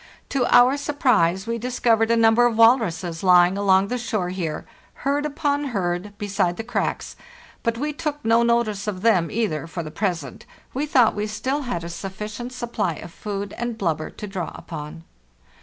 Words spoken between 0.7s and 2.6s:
surprise, we discovered a number of